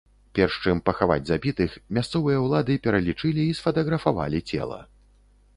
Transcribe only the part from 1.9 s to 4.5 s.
мясцовыя ўлады пералічылі і сфатаграфавалі